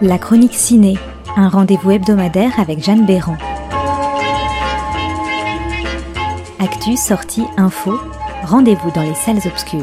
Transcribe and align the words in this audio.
La 0.00 0.16
chronique 0.16 0.54
ciné, 0.54 0.96
un 1.36 1.48
rendez-vous 1.48 1.90
hebdomadaire 1.90 2.60
avec 2.60 2.80
Jeanne 2.80 3.04
Béran. 3.04 3.36
Actu, 6.60 6.96
sortie, 6.96 7.42
info, 7.56 7.98
rendez-vous 8.44 8.92
dans 8.92 9.02
les 9.02 9.14
salles 9.14 9.40
obscures. 9.44 9.80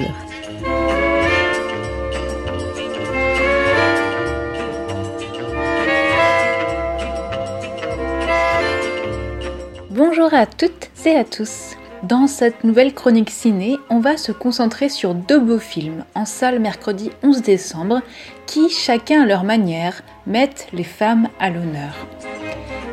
Bonjour 9.89 10.33
à 10.33 10.45
toutes 10.45 10.91
et 11.05 11.15
à 11.17 11.25
tous. 11.25 11.75
Dans 12.07 12.27
cette 12.27 12.63
nouvelle 12.63 12.93
chronique 12.93 13.31
ciné, 13.31 13.77
on 13.89 13.99
va 13.99 14.15
se 14.17 14.31
concentrer 14.31 14.89
sur 14.89 15.15
deux 15.15 15.39
beaux 15.39 15.57
films 15.57 16.03
en 16.13 16.25
salle 16.25 16.59
mercredi 16.59 17.09
11 17.23 17.41
décembre 17.41 18.01
qui, 18.45 18.69
chacun 18.69 19.23
à 19.23 19.25
leur 19.25 19.43
manière, 19.43 20.03
mettent 20.27 20.67
les 20.71 20.83
femmes 20.83 21.29
à 21.39 21.49
l'honneur. 21.49 21.95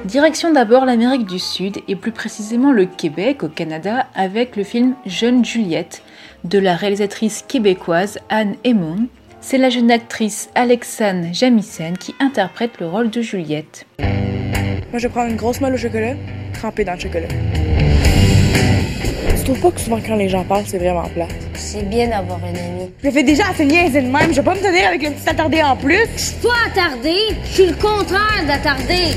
Direction 0.07 0.51
d'abord 0.51 0.87
l'Amérique 0.87 1.27
du 1.27 1.39
Sud 1.39 1.79
et 1.89 1.97
plus 1.97 2.13
précisément 2.13 2.73
le 2.73 2.87
Québec 2.87 3.43
au 3.43 3.49
Canada 3.49 4.07
avec 4.15 4.57
le 4.57 4.65
film 4.65 4.95
Jeune 5.05 5.45
Juliette 5.45 6.03
de 6.45 6.59
la 6.59 6.75
réalisatrice 6.75 7.45
québécoise 7.47 8.19
Anne 8.31 8.55
Emon. 8.65 9.09
C'est 9.43 9.59
la 9.59 9.69
jeune 9.69 9.91
actrice 9.91 10.49
Alexane 10.55 11.35
Jamisen 11.35 11.99
qui 11.99 12.15
interprète 12.19 12.81
le 12.81 12.87
rôle 12.87 13.11
de 13.11 13.21
Juliette. 13.21 13.85
Moi, 13.99 14.99
je 14.99 15.09
prendre 15.09 15.29
une 15.29 15.37
grosse 15.37 15.61
molle 15.61 15.75
au 15.75 15.79
chocolat, 15.79 16.15
trempée 16.55 16.85
dans 16.85 16.95
le 16.95 17.01
chocolat. 17.01 17.29
Tu 19.43 19.51
trouves 19.51 19.61
pas 19.61 19.71
que 19.73 19.81
souvent 19.81 19.99
quand 20.07 20.15
les 20.15 20.29
gens 20.29 20.45
parlent, 20.45 20.63
c'est 20.65 20.79
vraiment 20.79 21.03
plat? 21.09 21.27
C'est 21.55 21.83
bien 21.83 22.07
d'avoir 22.07 22.39
un 22.45 22.51
ami. 22.51 22.93
Je 23.03 23.11
fais 23.11 23.25
déjà 23.25 23.49
assez 23.51 23.65
niaiser 23.65 24.01
de 24.01 24.07
même. 24.07 24.31
Je 24.31 24.37
vais 24.37 24.43
pas 24.43 24.55
me 24.55 24.61
tenir 24.61 24.87
avec 24.87 25.03
un 25.03 25.11
petit 25.11 25.29
attardé 25.29 25.61
en 25.65 25.75
plus. 25.75 26.07
Je 26.15 26.21
suis 26.21 26.37
pas 26.37 26.51
attardé, 26.71 27.17
je 27.43 27.51
suis 27.51 27.67
le 27.67 27.75
contraire 27.75 28.45
d'attardé. 28.47 29.17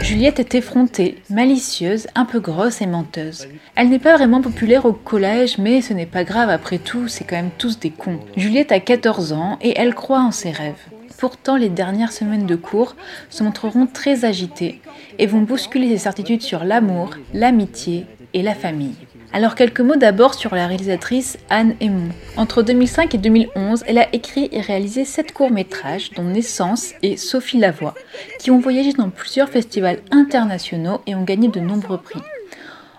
Juliette 0.00 0.40
est 0.40 0.54
effrontée, 0.54 1.18
malicieuse, 1.28 2.06
un 2.14 2.24
peu 2.24 2.40
grosse 2.40 2.80
et 2.80 2.86
menteuse. 2.86 3.46
Elle 3.76 3.90
n'est 3.90 3.98
pas 3.98 4.16
vraiment 4.16 4.40
populaire 4.40 4.86
au 4.86 4.94
collège, 4.94 5.58
mais 5.58 5.82
ce 5.82 5.92
n'est 5.92 6.06
pas 6.06 6.24
grave 6.24 6.48
après 6.48 6.78
tout, 6.78 7.08
c'est 7.08 7.24
quand 7.24 7.36
même 7.36 7.50
tous 7.58 7.78
des 7.78 7.90
cons. 7.90 8.20
Juliette 8.38 8.72
a 8.72 8.80
14 8.80 9.34
ans 9.34 9.58
et 9.60 9.74
elle 9.76 9.94
croit 9.94 10.22
en 10.22 10.30
ses 10.30 10.50
rêves. 10.50 10.80
Pourtant, 11.18 11.58
les 11.58 11.68
dernières 11.68 12.12
semaines 12.12 12.46
de 12.46 12.56
cours 12.56 12.96
se 13.28 13.42
montreront 13.42 13.86
très 13.86 14.24
agitées 14.24 14.80
et 15.18 15.26
vont 15.26 15.42
bousculer 15.42 15.90
ses 15.90 15.98
certitudes 15.98 16.42
sur 16.42 16.64
l'amour, 16.64 17.10
l'amitié 17.34 18.06
et 18.34 18.42
la 18.42 18.54
famille. 18.54 18.94
Alors 19.32 19.54
quelques 19.54 19.80
mots 19.80 19.96
d'abord 19.96 20.34
sur 20.34 20.54
la 20.54 20.66
réalisatrice 20.66 21.38
Anne 21.50 21.74
Emon. 21.80 22.08
Entre 22.36 22.62
2005 22.62 23.14
et 23.14 23.18
2011, 23.18 23.84
elle 23.86 23.98
a 23.98 24.14
écrit 24.14 24.48
et 24.52 24.60
réalisé 24.60 25.04
sept 25.04 25.32
courts-métrages, 25.32 26.12
dont 26.12 26.24
Naissance 26.24 26.92
et 27.02 27.16
Sophie 27.16 27.58
Lavoie, 27.58 27.94
qui 28.38 28.50
ont 28.50 28.58
voyagé 28.58 28.92
dans 28.92 29.10
plusieurs 29.10 29.50
festivals 29.50 29.98
internationaux 30.10 31.02
et 31.06 31.14
ont 31.14 31.24
gagné 31.24 31.48
de 31.48 31.60
nombreux 31.60 31.98
prix. 31.98 32.22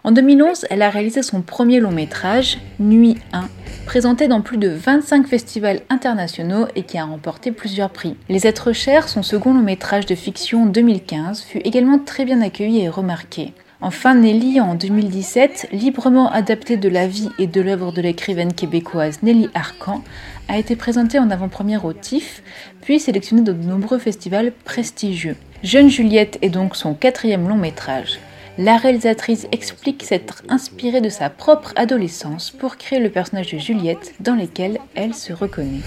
En 0.03 0.11
2011, 0.11 0.65
elle 0.69 0.81
a 0.81 0.89
réalisé 0.89 1.23
son 1.23 1.41
premier 1.41 1.79
long 1.79 1.91
métrage, 1.91 2.57
Nuit 2.79 3.17
1, 3.33 3.49
présenté 3.85 4.27
dans 4.27 4.41
plus 4.41 4.57
de 4.57 4.69
25 4.69 5.27
festivals 5.27 5.81
internationaux 5.89 6.67
et 6.75 6.83
qui 6.83 6.97
a 6.97 7.05
remporté 7.05 7.51
plusieurs 7.51 7.89
prix. 7.89 8.15
Les 8.29 8.47
êtres 8.47 8.71
chers, 8.71 9.09
son 9.09 9.23
second 9.23 9.53
long 9.53 9.61
métrage 9.61 10.05
de 10.05 10.15
fiction 10.15 10.65
2015, 10.65 11.41
fut 11.41 11.59
également 11.59 11.99
très 11.99 12.23
bien 12.23 12.41
accueilli 12.41 12.81
et 12.81 12.89
remarqué. 12.89 13.53
Enfin, 13.81 14.13
Nelly, 14.13 14.59
en 14.59 14.75
2017, 14.75 15.69
librement 15.71 16.29
adapté 16.29 16.75
de 16.75 16.89
la 16.89 17.07
vie 17.07 17.29
et 17.39 17.47
de 17.47 17.61
l'œuvre 17.61 17.93
de 17.93 18.01
l'écrivaine 18.01 18.51
québécoise 18.51 19.19
Nelly 19.23 19.47
Arcan, 19.53 20.03
a 20.49 20.57
été 20.57 20.75
présenté 20.75 21.17
en 21.17 21.31
avant-première 21.31 21.85
au 21.85 21.93
TIFF, 21.93 22.43
puis 22.81 22.99
sélectionné 22.99 23.41
dans 23.41 23.53
de 23.53 23.63
nombreux 23.63 23.97
festivals 23.97 24.51
prestigieux. 24.65 25.37
Jeune 25.63 25.89
Juliette 25.89 26.37
est 26.41 26.49
donc 26.49 26.75
son 26.75 26.93
quatrième 26.93 27.47
long 27.47 27.55
métrage. 27.55 28.19
La 28.57 28.75
réalisatrice 28.75 29.47
explique 29.53 30.03
s'être 30.03 30.43
inspirée 30.49 30.99
de 30.99 31.07
sa 31.07 31.29
propre 31.29 31.71
adolescence 31.77 32.51
pour 32.51 32.75
créer 32.75 32.99
le 32.99 33.09
personnage 33.09 33.53
de 33.53 33.59
Juliette 33.59 34.13
dans 34.19 34.35
lequel 34.35 34.79
elle 34.95 35.13
se 35.13 35.31
reconnaît. 35.31 35.79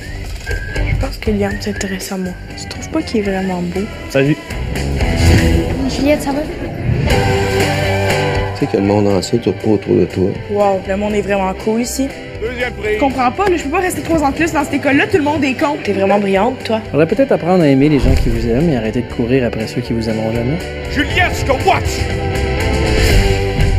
Je 0.89 0.99
pense 0.99 1.19
que 1.19 1.31
Liam 1.31 1.61
s'intéresse 1.61 2.11
à 2.11 2.17
moi. 2.17 2.33
Tu 2.59 2.67
trouves 2.71 2.91
pas 2.91 3.03
qu'il 3.03 3.21
est 3.21 3.31
vraiment 3.31 3.61
beau? 3.61 3.83
Salut. 4.09 4.39
Juliette, 5.91 6.23
ça 6.23 6.33
va? 6.33 6.41
Que 8.71 8.77
le 8.77 8.85
monde 8.85 9.09
entier 9.09 9.41
tourne 9.41 9.57
pas 9.57 9.71
autour 9.71 9.97
de 9.97 10.05
toi. 10.05 10.31
Wow, 10.51 10.81
le 10.89 10.97
monde 10.97 11.15
est 11.15 11.21
vraiment 11.21 11.53
cool 11.65 11.81
ici. 11.81 12.07
Je 12.41 13.01
comprends 13.01 13.33
pas, 13.33 13.49
là, 13.49 13.57
je 13.57 13.65
peux 13.65 13.71
pas 13.71 13.81
rester 13.81 14.03
trois 14.03 14.23
ans 14.23 14.31
de 14.31 14.37
plus 14.37 14.53
dans 14.53 14.63
cette 14.63 14.75
école-là, 14.75 15.09
tout 15.09 15.17
le 15.17 15.25
monde 15.25 15.43
est 15.43 15.55
con. 15.55 15.77
T'es 15.83 15.93
vraiment 15.93 16.21
brillante, 16.21 16.63
toi. 16.65 16.81
Faudrait 16.93 17.09
peut-être 17.09 17.33
apprendre 17.33 17.65
à 17.65 17.67
aimer 17.67 17.89
les 17.89 17.99
gens 17.99 18.15
qui 18.15 18.29
vous 18.29 18.47
aiment 18.47 18.71
et 18.71 18.77
arrêter 18.77 19.03
de 19.03 19.13
courir 19.13 19.45
après 19.45 19.67
ceux 19.67 19.81
qui 19.81 19.93
vous 19.93 20.09
aimeront 20.09 20.33
jamais. 20.33 20.59
Juliette, 20.93 21.45
je 21.45 21.53
watch! 21.69 22.33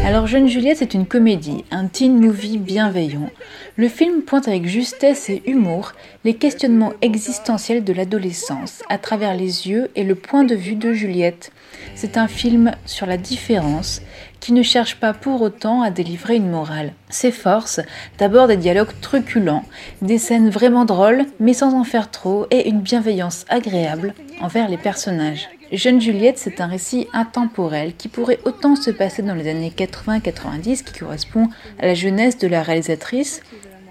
Alors 0.06 0.28
Jeune 0.28 0.50
Juliette, 0.50 0.78
c'est 0.80 0.94
une 0.94 1.06
comédie, 1.06 1.64
un 1.72 1.88
teen 1.88 2.20
movie 2.20 2.58
bienveillant. 2.58 3.30
Le 3.78 3.88
film 3.88 4.22
pointe 4.22 4.50
avec 4.50 4.68
justesse 4.68 5.30
et 5.30 5.42
humour 5.46 5.94
les 6.26 6.34
questionnements 6.34 6.92
existentiels 7.02 7.86
de 7.86 7.94
l'adolescence 7.94 8.84
à 8.90 8.98
travers 8.98 9.34
les 9.34 9.70
yeux 9.70 9.90
et 9.96 10.04
le 10.04 10.16
point 10.16 10.44
de 10.44 10.56
vue 10.56 10.76
de 10.76 10.92
Juliette. 10.92 11.52
C'est 11.96 12.18
un 12.18 12.28
film 12.28 12.72
sur 12.86 13.06
la 13.06 13.18
différence 13.18 14.02
qui 14.44 14.52
ne 14.52 14.62
cherche 14.62 14.98
pas 14.98 15.14
pour 15.14 15.42
autant 15.42 15.84
à 15.84 15.90
délivrer 15.90 16.36
une 16.36 16.50
morale. 16.50 16.92
S'efforce 17.08 17.80
d'abord 18.18 18.48
des 18.48 18.58
dialogues 18.58 18.92
truculents, 19.00 19.64
des 20.02 20.18
scènes 20.18 20.50
vraiment 20.50 20.84
drôles 20.84 21.26
mais 21.40 21.54
sans 21.54 21.74
en 21.74 21.86
faire 21.86 22.12
trop 22.12 22.46
et 22.52 22.68
une 22.68 22.82
bienveillance 22.82 23.46
agréable 23.48 24.14
envers 24.42 24.68
les 24.68 24.76
personnages. 24.76 25.48
Jeune 25.72 26.02
Juliette, 26.02 26.40
c'est 26.40 26.60
un 26.60 26.68
récit 26.68 27.08
intemporel 27.14 27.96
qui 27.96 28.10
pourrait 28.10 28.40
autant 28.44 28.76
se 28.76 28.92
passer 28.92 29.22
dans 29.22 29.34
les 29.34 29.50
années 29.50 29.72
80-90, 29.76 30.84
qui 30.84 31.00
correspond 31.00 31.48
à 31.80 31.88
la 31.88 31.94
jeunesse 31.94 32.38
de 32.38 32.48
la 32.48 32.64
réalisatrice, 32.64 33.42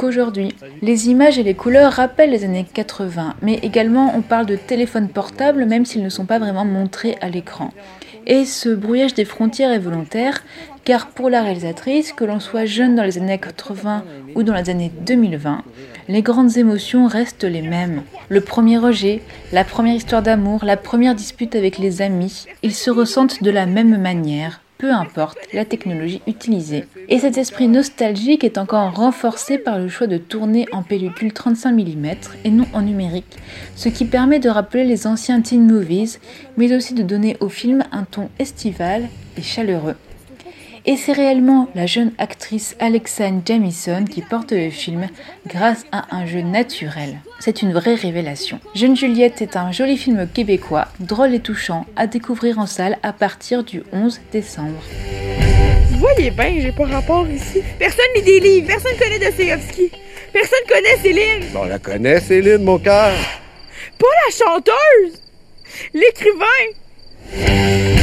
qu'aujourd'hui. 0.03 0.53
Les 0.83 1.09
images 1.09 1.39
et 1.39 1.45
les 1.45 1.55
couleurs 1.55 1.93
rappellent 1.93 2.31
les 2.31 2.45
années 2.45 2.67
80, 2.75 3.37
mais 3.41 3.55
également 3.63 4.13
on 4.17 4.21
parle 4.21 4.47
de 4.47 4.57
téléphones 4.57 5.09
portables 5.09 5.65
même 5.65 5.87
s'ils 5.87 6.03
ne 6.03 6.09
sont 6.09 6.27
pas 6.27 6.41
vraiment 6.41 6.65
montrés 6.65 7.17
à 7.21 7.29
l'écran. 7.29 7.71
Et 8.27 8.45
ce 8.45 8.69
brouillage 8.69 9.15
des 9.15 9.25
frontières 9.25 9.71
est 9.71 9.79
volontaire, 9.79 10.43
car 10.85 11.09
pour 11.09 11.31
la 11.31 11.43
réalisatrice, 11.43 12.13
que 12.13 12.25
l'on 12.25 12.41
soit 12.41 12.65
jeune 12.67 12.97
dans 12.97 13.05
les 13.05 13.19
années 13.19 13.39
80 13.39 14.05
ou 14.35 14.43
dans 14.43 14.55
les 14.55 14.71
années 14.71 14.93
2020, 15.07 15.63
les 16.09 16.23
grandes 16.23 16.57
émotions 16.57 17.07
restent 17.07 17.45
les 17.45 17.63
mêmes. 17.63 18.03
Le 18.29 18.41
premier 18.41 18.79
rejet, 18.79 19.23
la 19.53 19.63
première 19.65 19.95
histoire 19.95 20.23
d'amour, 20.23 20.65
la 20.65 20.77
première 20.77 21.15
dispute 21.15 21.55
avec 21.55 21.79
les 21.79 22.03
amis, 22.03 22.47
ils 22.65 22.75
se 22.75 22.91
ressentent 22.91 23.43
de 23.43 23.51
la 23.51 23.67
même 23.67 24.01
manière, 24.01 24.61
peu 24.82 24.91
importe 24.91 25.38
la 25.53 25.65
technologie 25.65 26.22
utilisée. 26.26 26.87
Et 27.09 27.20
cet 27.20 27.38
esprit 27.38 27.69
nostalgique 27.69 28.43
est 28.43 28.59
encore 28.59 28.93
renforcé 28.97 29.56
par 29.56 29.78
le 29.78 29.88
choix 29.88 30.09
de 30.09 30.19
tourner 30.19 30.66
en 30.72 30.82
pellicule 30.82 31.32
35 31.32 31.70
mm 31.70 32.06
et 32.44 32.50
non 32.50 32.66
en 32.72 32.82
numérique, 32.82 33.38
ce 33.76 33.88
qui 33.88 34.04
permet 34.04 34.41
de 34.41 34.48
rappeler 34.48 34.82
les 34.82 35.06
anciens 35.06 35.41
teen 35.41 35.71
movies, 35.71 36.19
mais 36.56 36.75
aussi 36.75 36.94
de 36.94 37.04
donner 37.04 37.37
au 37.38 37.48
film 37.48 37.84
un 37.92 38.03
ton 38.03 38.28
estival 38.41 39.09
et 39.38 39.42
chaleureux. 39.42 39.94
Et 40.84 40.97
c'est 40.97 41.12
réellement 41.12 41.69
la 41.76 41.87
jeune 41.87 42.10
actrice 42.19 42.75
Alexane 42.81 43.43
Jamison 43.47 44.04
qui 44.04 44.20
porte 44.20 44.50
le 44.50 44.69
film 44.70 45.06
grâce 45.47 45.84
à 45.93 46.12
un 46.15 46.26
jeu 46.26 46.41
naturel. 46.41 47.20
C'est 47.38 47.62
une 47.62 47.72
vraie 47.72 47.95
révélation. 47.95 48.59
Jeune 48.74 48.97
Juliette 48.97 49.41
est 49.42 49.57
un 49.57 49.71
joli 49.71 49.97
film 49.97 50.27
québécois, 50.27 50.89
drôle 50.98 51.34
et 51.34 51.41
touchant, 51.41 51.86
à 51.95 52.09
découvrir 52.09 52.59
en 52.59 52.66
salle 52.66 52.98
à 53.04 53.12
partir 53.12 53.62
du 53.62 53.84
11 53.92 54.21
décembre. 54.33 54.83
Vous 55.91 55.98
voyez 55.98 56.33
bien, 56.33 56.57
j'ai 56.59 56.72
pas 56.72 56.86
rapport 56.86 57.28
ici. 57.28 57.62
Personne 57.78 58.04
lit 58.16 58.22
des 58.22 58.41
livres, 58.41 58.66
personne 58.66 58.97
connaît 58.98 59.21
Dostoevsky. 59.21 59.92
Personne 60.33 60.66
connaît 60.68 60.97
Céline. 61.01 61.45
Bon, 61.53 61.60
on 61.62 61.66
la 61.66 61.78
connaît, 61.78 62.18
Céline, 62.18 62.65
mon 62.65 62.78
cœur. 62.78 63.12
Pas 63.98 64.07
la 64.27 64.33
chanteuse. 64.33 65.22
L'écrivain. 65.95 68.02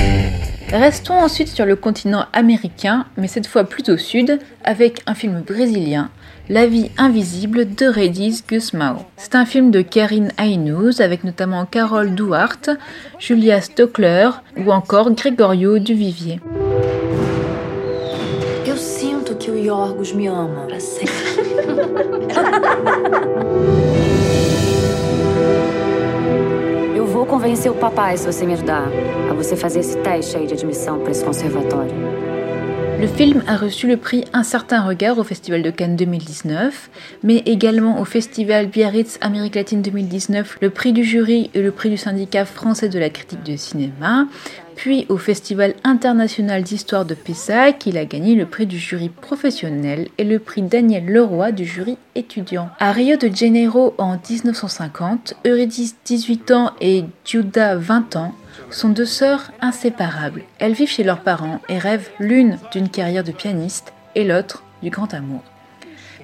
Restons 0.72 1.16
ensuite 1.16 1.48
sur 1.48 1.66
le 1.66 1.76
continent 1.76 2.26
américain, 2.32 3.06
mais 3.18 3.28
cette 3.28 3.48
fois 3.48 3.64
plus 3.64 3.90
au 3.90 3.98
sud, 3.98 4.40
avec 4.64 5.02
un 5.08 5.16
film 5.16 5.42
brésilien, 5.42 6.10
La 6.48 6.66
vie 6.66 6.90
invisible 6.98 7.76
de 7.76 7.88
Redis 7.88 8.44
Gusmao. 8.48 9.06
C'est 9.18 9.36
un 9.36 9.46
film 9.46 9.70
de 9.70 9.82
Karine 9.82 10.32
Ainouz 10.40 11.00
avec 11.00 11.24
notamment 11.24 11.66
Carole 11.66 12.16
Duarte, 12.16 12.72
Julia 13.20 13.62
Stockler 13.62 14.30
ou 14.58 14.72
encore 14.72 15.12
Gregorio 15.12 15.78
Duvivier. 15.78 16.40
Eu 18.66 18.78
sinto 18.78 19.36
que 19.36 19.52
o 19.52 19.58
Yorgos 19.58 20.14
me 20.14 20.28
ama 20.28 20.66
pra 20.68 20.80
sempre. 20.80 21.10
vou 27.20 27.26
convencer 27.26 27.70
o 27.70 27.76
papai 27.76 28.18
se 28.18 28.26
você 28.26 28.46
me 28.46 28.54
ajudar 28.54 28.88
a 29.30 29.34
você 29.34 29.54
fazer 29.54 29.82
esse 29.82 29.98
teste 29.98 30.38
aí 30.38 30.48
de 30.48 30.54
admissão 30.54 31.00
para 31.00 31.12
esse 31.12 31.22
conservatório. 31.22 32.29
Le 33.00 33.08
film 33.08 33.44
a 33.48 33.56
reçu 33.56 33.88
le 33.88 33.96
prix 33.96 34.26
Un 34.34 34.44
certain 34.44 34.82
regard 34.82 35.18
au 35.18 35.24
Festival 35.24 35.62
de 35.62 35.70
Cannes 35.70 35.96
2019, 35.96 36.90
mais 37.24 37.38
également 37.46 38.02
au 38.02 38.04
Festival 38.04 38.68
Biarritz 38.68 39.18
Amérique 39.22 39.56
latine 39.56 39.82
2019, 39.82 40.58
le 40.62 40.70
prix 40.70 40.92
du 40.92 41.06
jury 41.06 41.50
et 41.54 41.62
le 41.62 41.72
prix 41.72 41.90
du 41.90 41.96
syndicat 41.96 42.44
français 42.44 42.90
de 42.90 43.00
la 43.00 43.10
critique 43.10 43.44
de 43.44 43.56
cinéma, 43.56 44.28
puis 44.76 45.06
au 45.08 45.16
Festival 45.16 45.76
international 45.86 46.62
d'histoire 46.64 47.06
de 47.06 47.14
Pessac, 47.14 47.86
il 47.86 47.98
a 47.98 48.04
gagné 48.04 48.36
le 48.36 48.46
prix 48.46 48.66
du 48.66 48.78
jury 48.78 49.08
professionnel 49.08 50.10
et 50.18 50.26
le 50.26 50.40
prix 50.40 50.62
Daniel 50.62 51.06
Leroy 51.06 51.54
du 51.54 51.64
jury 51.64 51.98
étudiant. 52.16 52.70
À 52.80 52.92
Rio 52.92 53.16
de 53.16 53.34
Janeiro 53.34 53.94
en 53.98 54.18
1950, 54.30 55.36
Eurydice 55.46 55.96
18 56.04 56.52
ans 56.52 56.72
et 56.82 57.06
Giuda 57.24 57.78
20 57.78 58.18
ans 58.18 58.34
sont 58.70 58.90
deux 58.90 59.06
sœurs 59.06 59.52
inséparables. 59.62 60.44
Elles 60.60 60.74
vivent 60.74 60.90
chez 60.90 61.04
leurs 61.04 61.22
parents 61.22 61.60
et 61.70 61.78
rêvent 61.78 62.10
l'une 62.20 62.58
d'une 62.72 62.90
carrière 62.90 63.24
de 63.24 63.32
pianiste 63.32 63.94
et 64.16 64.24
l'autre 64.24 64.64
du 64.82 64.90
grand 64.90 65.14
amour. 65.14 65.42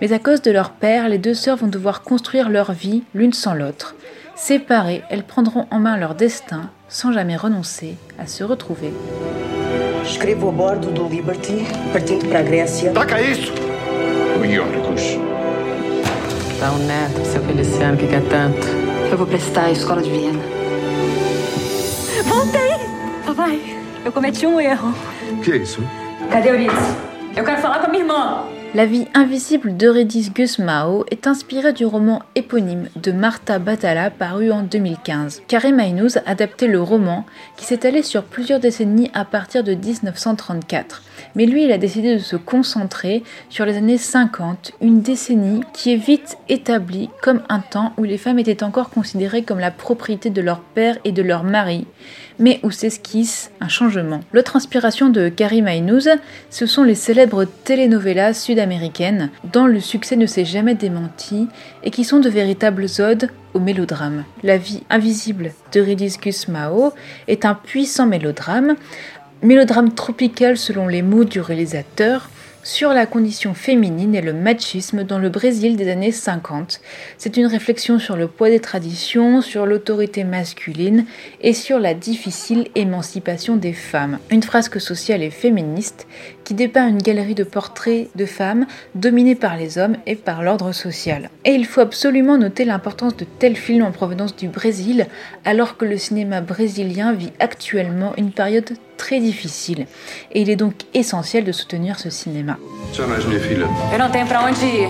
Mais 0.01 0.13
à 0.13 0.19
cause 0.19 0.41
de 0.41 0.51
leur 0.51 0.71
père, 0.71 1.07
les 1.09 1.17
deux 1.17 1.33
sœurs 1.33 1.57
vont 1.57 1.67
devoir 1.67 2.01
construire 2.01 2.49
leur 2.49 2.73
vie 2.73 3.03
l'une 3.13 3.33
sans 3.33 3.53
l'autre. 3.53 3.95
Séparées, 4.35 5.03
elles 5.09 5.23
prendront 5.23 5.67
en 5.71 5.79
main 5.79 5.97
leur 5.97 6.15
destin 6.15 6.69
sans 6.89 7.11
jamais 7.11 7.37
renoncer 7.37 7.95
à 8.19 8.27
se 8.27 8.43
retrouver. 8.43 8.91
Escrevo 10.05 10.49
a 10.49 10.51
bordo 10.51 10.91
do 10.91 11.07
Liberty, 11.09 11.65
partindo 11.91 12.27
para 12.27 12.39
a 12.39 12.43
Grécia. 12.43 12.91
Taca 12.91 13.19
isso! 13.19 13.51
Dá 16.59 16.71
um 16.71 16.77
neto, 16.85 17.25
seu 17.25 17.41
Feliciano, 17.41 17.97
que 17.97 18.07
quer 18.07 18.21
tanto. 18.29 18.67
Eu 19.11 19.17
vou 19.17 19.25
prestar 19.27 19.65
a 19.65 19.71
escola 19.71 20.01
de 20.01 20.09
Viena. 20.09 20.54
Voltei! 22.35 22.75
Papai, 23.25 23.61
eu 24.03 24.11
cometi 24.11 24.45
um 24.45 24.59
erro. 24.59 24.93
Que 25.41 25.53
é 25.53 25.55
isso? 25.55 25.81
Cadê 26.29 26.49
Euridice? 26.49 26.93
Eu 27.33 27.45
quero 27.45 27.61
falar 27.61 27.79
com 27.79 27.85
a 27.85 27.89
minha 27.89 28.03
irmã. 28.03 28.43
La 28.73 28.85
vie 28.85 29.07
invisible 29.13 29.71
d'Eurydice 29.71 30.31
Gusmao 30.31 31.05
est 31.09 31.27
inspirée 31.27 31.71
du 31.71 31.85
roman 31.85 32.21
éponyme 32.35 32.89
de 32.97 33.13
Martha 33.13 33.57
Batala 33.57 34.11
paru 34.11 34.51
en 34.51 34.63
2015. 34.63 35.43
Karim 35.47 35.79
Aynouz 35.79 36.17
a 36.17 36.23
adapté 36.25 36.67
le 36.67 36.81
roman 36.81 37.25
qui 37.55 37.63
s'est 37.63 37.87
allé 37.87 38.03
sur 38.03 38.23
plusieurs 38.23 38.59
décennies 38.59 39.09
à 39.13 39.23
partir 39.23 39.63
de 39.63 39.73
1934. 39.73 41.03
Mais 41.35 41.45
lui, 41.45 41.65
il 41.65 41.71
a 41.71 41.77
décidé 41.77 42.15
de 42.15 42.19
se 42.19 42.35
concentrer 42.35 43.23
sur 43.49 43.65
les 43.65 43.77
années 43.77 43.97
50, 43.97 44.73
une 44.81 45.01
décennie 45.01 45.61
qui 45.73 45.93
est 45.93 45.97
vite 45.97 46.37
établie 46.49 47.09
comme 47.21 47.41
un 47.49 47.59
temps 47.59 47.93
où 47.97 48.03
les 48.03 48.17
femmes 48.17 48.39
étaient 48.39 48.63
encore 48.63 48.89
considérées 48.89 49.43
comme 49.43 49.59
la 49.59 49.71
propriété 49.71 50.29
de 50.29 50.41
leur 50.41 50.61
père 50.61 50.97
et 51.03 51.11
de 51.11 51.21
leur 51.21 51.43
mari, 51.43 51.85
mais 52.39 52.59
où 52.63 52.71
s'esquisse 52.71 53.51
un 53.61 53.67
changement. 53.67 54.19
L'autre 54.33 54.55
inspiration 54.55 55.09
de 55.09 55.29
Karim 55.29 55.67
Aynouz, 55.67 56.09
ce 56.49 56.65
sont 56.65 56.83
les 56.83 56.95
célèbres 56.95 57.45
telenovelas 57.63 58.33
sud-américaines 58.33 59.29
dont 59.51 59.65
le 59.65 59.79
succès 59.79 60.15
ne 60.15 60.25
s'est 60.25 60.45
jamais 60.45 60.75
démenti 60.75 61.47
et 61.83 61.91
qui 61.91 62.03
sont 62.03 62.19
de 62.19 62.29
véritables 62.29 62.87
odes 62.99 63.29
au 63.53 63.59
mélodrame. 63.59 64.25
La 64.43 64.57
vie 64.57 64.83
invisible 64.89 65.53
de 65.73 65.79
Ridis 65.79 66.17
Gusmao 66.21 66.93
est 67.27 67.45
un 67.45 67.55
puissant 67.55 68.05
mélodrame 68.05 68.75
Mélodrame 69.43 69.93
tropical 69.93 70.57
selon 70.57 70.87
les 70.87 71.01
mots 71.01 71.25
du 71.25 71.41
réalisateur 71.41 72.29
sur 72.63 72.93
la 72.93 73.05
condition 73.05 73.53
féminine 73.53 74.15
et 74.15 74.21
le 74.21 74.33
machisme 74.33 75.03
dans 75.03 75.19
le 75.19 75.29
Brésil 75.29 75.75
des 75.75 75.89
années 75.91 76.11
50. 76.11 76.81
C'est 77.19 77.37
une 77.37 77.45
réflexion 77.45 77.99
sur 77.99 78.15
le 78.15 78.27
poids 78.27 78.49
des 78.49 78.59
traditions, 78.59 79.41
sur 79.41 79.67
l'autorité 79.67 80.23
masculine 80.23 81.05
et 81.41 81.53
sur 81.53 81.79
la 81.79 81.93
difficile 81.93 82.67
émancipation 82.73 83.55
des 83.55 83.73
femmes. 83.73 84.17
Une 84.31 84.41
frasque 84.41 84.81
sociale 84.81 85.21
et 85.21 85.29
féministe 85.29 86.07
qui 86.45 86.53
dépeint 86.53 86.87
une 86.87 87.01
galerie 87.01 87.35
de 87.35 87.43
portraits 87.43 88.07
de 88.15 88.25
femmes 88.25 88.65
dominées 88.93 89.35
par 89.35 89.57
les 89.57 89.77
hommes 89.77 89.97
et 90.05 90.15
par 90.15 90.43
l'ordre 90.43 90.71
social. 90.71 91.29
Et 91.43 91.51
il 91.51 91.65
faut 91.65 91.81
absolument 91.81 92.37
noter 92.37 92.63
l'importance 92.63 93.17
de 93.17 93.25
tels 93.25 93.57
films 93.57 93.83
en 93.83 93.91
provenance 93.91 94.35
du 94.35 94.47
Brésil 94.47 95.07
alors 95.43 95.75
que 95.75 95.83
le 95.83 95.97
cinéma 95.97 96.39
brésilien 96.39 97.11
vit 97.11 97.33
actuellement 97.39 98.13
une 98.15 98.31
période 98.31 98.69
très 98.95 99.19
difficile. 99.19 99.87
Et 100.31 100.41
il 100.41 100.49
est 100.49 100.55
donc 100.55 100.73
essentiel 100.93 101.43
de 101.43 101.51
soutenir 101.51 101.99
ce 101.99 102.09
cinéma. 102.09 102.57
Chamas, 102.93 103.25
minha 103.25 103.39
filha. 103.41 103.67
Eu 103.91 103.97
não 103.97 104.09
tenho 104.09 104.27
pra 104.27 104.41
onde 104.45 104.65
ir. 104.65 104.89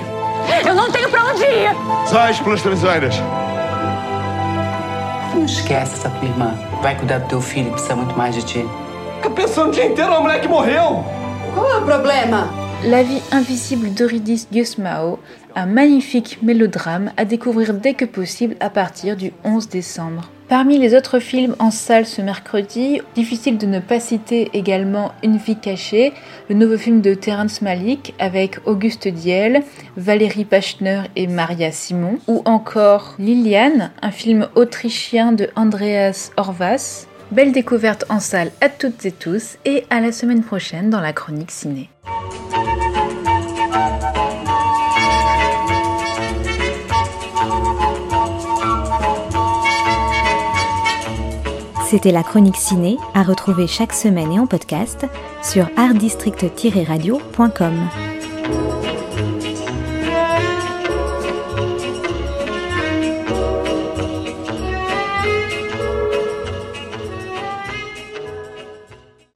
Eu 0.67 0.75
não 0.75 0.91
tenho 0.91 1.09
pra 1.09 1.21
onde 1.31 1.43
ir! 1.43 1.71
Sais 2.05 2.39
pelas 2.41 2.61
traseiras. 2.61 3.15
Não 5.33 5.45
esquece 5.45 5.93
essa 5.95 6.09
tua 6.09 6.27
irmã. 6.27 6.53
Vai 6.81 6.95
cuidar 6.97 7.19
do 7.19 7.27
teu 7.27 7.41
filho, 7.41 7.71
precisa 7.71 7.95
muito 7.95 8.15
mais 8.15 8.35
de 8.35 8.43
ti. 8.43 8.65
Fica 9.15 9.29
pensando 9.31 9.69
o 9.69 9.71
dia 9.71 9.85
inteiro 9.85 10.11
na 10.11 10.19
mulher 10.19 10.39
que 10.41 10.47
morreu. 10.47 11.03
La 12.83 13.03
vie 13.03 13.21
invisible 13.31 13.93
d'Eurydice 13.93 14.47
Gusmao, 14.51 15.19
un 15.55 15.65
magnifique 15.65 16.39
mélodrame 16.43 17.11
à 17.17 17.25
découvrir 17.25 17.73
dès 17.73 17.93
que 17.93 18.05
possible 18.05 18.55
à 18.59 18.69
partir 18.69 19.15
du 19.15 19.31
11 19.43 19.69
décembre. 19.69 20.29
Parmi 20.49 20.77
les 20.77 20.93
autres 20.93 21.19
films 21.19 21.55
en 21.57 21.71
salle 21.71 22.05
ce 22.05 22.21
mercredi, 22.21 23.01
difficile 23.15 23.57
de 23.57 23.65
ne 23.65 23.79
pas 23.79 23.99
citer 23.99 24.51
également 24.53 25.13
Une 25.23 25.37
vie 25.37 25.55
cachée, 25.55 26.13
le 26.49 26.55
nouveau 26.55 26.77
film 26.77 27.01
de 27.01 27.13
Terrence 27.15 27.61
Malick 27.61 28.13
avec 28.19 28.59
Auguste 28.67 29.07
Diel, 29.07 29.63
Valérie 29.97 30.45
Pachner 30.45 31.03
et 31.15 31.25
Maria 31.25 31.71
Simon, 31.71 32.19
ou 32.27 32.43
encore 32.45 33.15
Liliane, 33.17 33.91
un 34.01 34.11
film 34.11 34.47
autrichien 34.55 35.31
de 35.31 35.49
Andreas 35.55 36.31
Horvath. 36.37 37.07
Belle 37.31 37.51
découverte 37.51 38.05
en 38.09 38.19
salle 38.19 38.51
à 38.61 38.69
toutes 38.69 39.05
et 39.05 39.11
tous 39.11 39.57
et 39.65 39.85
à 39.89 39.99
la 39.99 40.11
semaine 40.11 40.43
prochaine 40.43 40.89
dans 40.89 41.01
la 41.01 41.13
chronique 41.13 41.51
ciné. 41.51 41.89
C'était 51.89 52.11
la 52.11 52.23
chronique 52.23 52.57
ciné 52.57 52.97
à 53.13 53.21
retrouver 53.23 53.67
chaque 53.67 53.93
semaine 53.93 54.31
et 54.31 54.39
en 54.39 54.47
podcast 54.47 55.05
sur 55.43 55.69
artdistrict-radio.com. 55.77 58.14